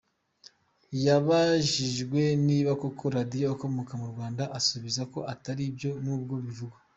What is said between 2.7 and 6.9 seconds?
koko Radio akomoka mu Rwanda asubiza ko atari byo nubwo bivugwa.